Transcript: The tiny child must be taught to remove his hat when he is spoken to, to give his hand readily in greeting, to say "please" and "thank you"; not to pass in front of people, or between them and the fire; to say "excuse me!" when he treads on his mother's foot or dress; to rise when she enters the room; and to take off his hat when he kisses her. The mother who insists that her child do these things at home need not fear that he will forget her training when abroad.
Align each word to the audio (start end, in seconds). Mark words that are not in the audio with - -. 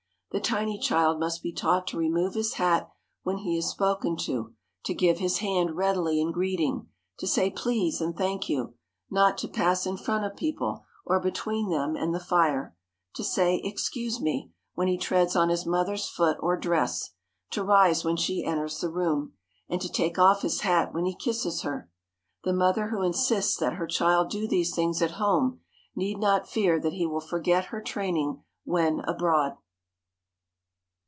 The 0.33 0.39
tiny 0.39 0.79
child 0.79 1.19
must 1.19 1.43
be 1.43 1.51
taught 1.51 1.87
to 1.87 1.97
remove 1.97 2.35
his 2.35 2.53
hat 2.53 2.89
when 3.23 3.39
he 3.39 3.57
is 3.57 3.67
spoken 3.67 4.15
to, 4.19 4.53
to 4.85 4.93
give 4.93 5.17
his 5.17 5.39
hand 5.39 5.75
readily 5.75 6.21
in 6.21 6.31
greeting, 6.31 6.87
to 7.17 7.27
say 7.27 7.49
"please" 7.49 7.99
and 7.99 8.15
"thank 8.15 8.47
you"; 8.47 8.75
not 9.09 9.37
to 9.39 9.49
pass 9.49 9.85
in 9.85 9.97
front 9.97 10.23
of 10.23 10.37
people, 10.37 10.85
or 11.05 11.19
between 11.19 11.67
them 11.69 11.97
and 11.97 12.15
the 12.15 12.19
fire; 12.21 12.73
to 13.15 13.25
say 13.25 13.59
"excuse 13.65 14.21
me!" 14.21 14.53
when 14.73 14.87
he 14.87 14.97
treads 14.97 15.35
on 15.35 15.49
his 15.49 15.65
mother's 15.65 16.07
foot 16.07 16.37
or 16.39 16.55
dress; 16.55 17.09
to 17.49 17.61
rise 17.61 18.05
when 18.05 18.15
she 18.15 18.45
enters 18.45 18.79
the 18.79 18.87
room; 18.87 19.33
and 19.67 19.81
to 19.81 19.91
take 19.91 20.17
off 20.17 20.43
his 20.43 20.61
hat 20.61 20.93
when 20.93 21.03
he 21.03 21.13
kisses 21.13 21.63
her. 21.63 21.91
The 22.45 22.53
mother 22.53 22.87
who 22.87 23.01
insists 23.01 23.57
that 23.57 23.73
her 23.73 23.85
child 23.85 24.29
do 24.29 24.47
these 24.47 24.73
things 24.73 25.01
at 25.01 25.11
home 25.19 25.59
need 25.93 26.19
not 26.19 26.47
fear 26.47 26.79
that 26.79 26.93
he 26.93 27.05
will 27.05 27.19
forget 27.19 27.65
her 27.65 27.81
training 27.81 28.41
when 28.63 29.01
abroad. 29.01 29.57